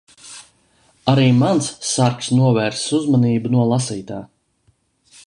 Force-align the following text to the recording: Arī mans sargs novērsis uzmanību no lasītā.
Arī 1.13 1.27
mans 1.41 1.69
sargs 1.91 2.31
novērsis 2.39 2.97
uzmanību 3.01 3.55
no 3.57 3.69
lasītā. 3.75 4.19